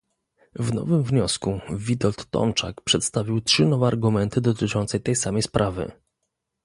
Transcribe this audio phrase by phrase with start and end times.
[0.55, 5.91] W nowym wniosku Witold Tomczak przedstawił trzy nowe argumenty dotyczące tej samej sprawy